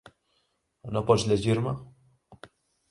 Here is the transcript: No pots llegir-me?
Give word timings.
No 0.95 1.03
pots 1.11 1.27
llegir-me? 1.33 1.77